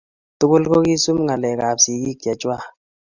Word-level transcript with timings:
tugul 0.39 0.63
ko 0.71 0.77
kiisub 0.85 1.17
ngalek 1.23 1.59
ab 1.69 1.77
sigik 1.85 2.19
chechwak 2.23 2.63